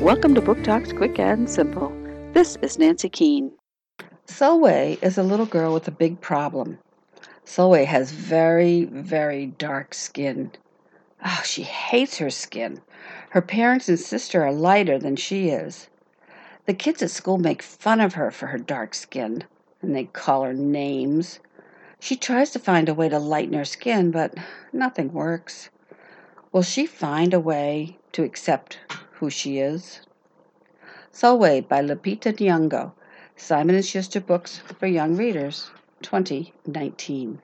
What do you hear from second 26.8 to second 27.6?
find a